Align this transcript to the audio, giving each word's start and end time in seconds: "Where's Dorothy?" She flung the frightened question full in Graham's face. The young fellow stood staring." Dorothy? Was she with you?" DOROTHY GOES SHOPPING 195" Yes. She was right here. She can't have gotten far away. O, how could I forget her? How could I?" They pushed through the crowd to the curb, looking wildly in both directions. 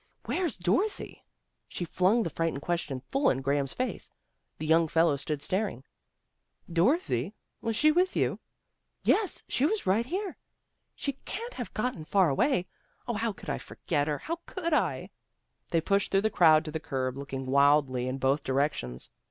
"Where's 0.25 0.57
Dorothy?" 0.57 1.23
She 1.67 1.85
flung 1.85 2.23
the 2.23 2.31
frightened 2.31 2.63
question 2.63 3.01
full 3.01 3.29
in 3.29 3.43
Graham's 3.43 3.75
face. 3.75 4.09
The 4.57 4.65
young 4.65 4.87
fellow 4.87 5.15
stood 5.15 5.43
staring." 5.43 5.83
Dorothy? 6.73 7.35
Was 7.61 7.75
she 7.75 7.91
with 7.91 8.15
you?" 8.15 8.39
DOROTHY 9.03 9.21
GOES 9.21 9.43
SHOPPING 9.47 9.67
195" 9.85 10.09
Yes. 10.09 10.15
She 10.17 10.17
was 10.17 10.21
right 10.25 10.25
here. 10.27 10.37
She 10.95 11.13
can't 11.25 11.53
have 11.53 11.75
gotten 11.75 12.03
far 12.03 12.29
away. 12.31 12.65
O, 13.07 13.13
how 13.13 13.31
could 13.31 13.51
I 13.51 13.59
forget 13.59 14.07
her? 14.07 14.17
How 14.17 14.39
could 14.47 14.73
I?" 14.73 15.11
They 15.69 15.79
pushed 15.79 16.09
through 16.09 16.21
the 16.21 16.31
crowd 16.31 16.65
to 16.65 16.71
the 16.71 16.79
curb, 16.79 17.15
looking 17.15 17.45
wildly 17.45 18.07
in 18.07 18.17
both 18.17 18.43
directions. 18.43 19.11